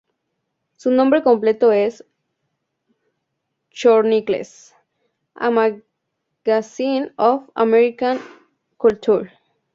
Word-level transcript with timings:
Su 0.77 0.89
nombre 0.89 1.21
completo 1.21 1.71
es 1.71 2.03
"Chronicles: 3.69 4.73
A 5.35 5.51
Magazine 5.51 7.11
of 7.17 7.47
American 7.53 8.17
Culture". 8.77 9.29